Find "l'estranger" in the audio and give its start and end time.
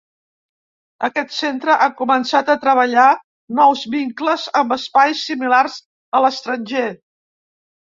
6.27-6.87